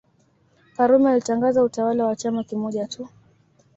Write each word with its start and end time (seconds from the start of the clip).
Karume 0.77 1.11
alitangaza 1.11 1.63
utawala 1.63 2.05
wa 2.05 2.15
chama 2.15 2.43
kimoja 2.43 2.87
tu 2.87 3.09